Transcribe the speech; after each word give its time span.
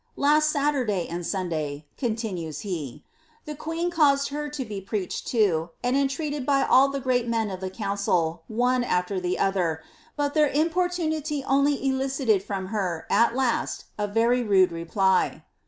Last 0.15 0.49
Saturday 0.49 1.07
and 1.07 1.23
Sunday,'' 1.23 1.85
continues 1.95 2.61
he,•• 2.61 3.03
the 3.45 3.53
queen 3.53 3.91
caused 3.91 4.29
her 4.29 4.49
to 4.49 4.65
be 4.65 4.81
preached 4.81 5.27
to, 5.27 5.69
and 5.83 5.95
entreated 5.95 6.43
by 6.43 6.63
all 6.65 6.89
the 6.89 6.99
great 6.99 7.27
men 7.27 7.51
of 7.51 7.59
the 7.59 7.69
council, 7.69 8.41
one 8.47 8.83
afler 8.83 9.21
the 9.21 9.37
other, 9.37 9.83
but 10.15 10.33
their 10.33 10.49
importunity 10.49 11.43
only 11.43 11.73
eli 11.85 12.07
cited 12.07 12.41
from 12.41 12.69
her, 12.69 13.05
at 13.11 13.35
last, 13.35 13.83
a 13.99 14.07
very 14.07 14.41
rude 14.41 14.71
reply." 14.71 15.43